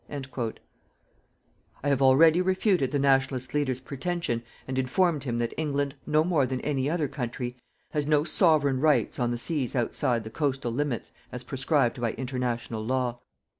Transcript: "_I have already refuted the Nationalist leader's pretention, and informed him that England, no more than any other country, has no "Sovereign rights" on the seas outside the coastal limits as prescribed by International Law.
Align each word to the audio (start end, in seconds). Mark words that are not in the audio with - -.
"_I 1.83 1.89
have 1.89 2.01
already 2.01 2.41
refuted 2.41 2.89
the 2.89 2.97
Nationalist 2.97 3.53
leader's 3.53 3.79
pretention, 3.79 4.41
and 4.67 4.79
informed 4.79 5.25
him 5.25 5.37
that 5.37 5.53
England, 5.57 5.93
no 6.07 6.23
more 6.23 6.47
than 6.47 6.59
any 6.61 6.89
other 6.89 7.07
country, 7.07 7.55
has 7.91 8.07
no 8.07 8.23
"Sovereign 8.23 8.79
rights" 8.79 9.19
on 9.19 9.29
the 9.29 9.37
seas 9.37 9.75
outside 9.75 10.23
the 10.23 10.31
coastal 10.31 10.71
limits 10.73 11.11
as 11.31 11.43
prescribed 11.43 12.01
by 12.01 12.13
International 12.13 12.83
Law. 12.83 13.19